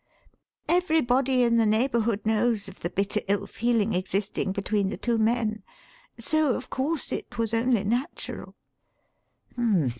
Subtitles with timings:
[0.67, 5.61] "Everybody in the neighbourhood knows of the bitter ill feeling existing between the two men;
[6.17, 8.55] so, of course, it was only natural."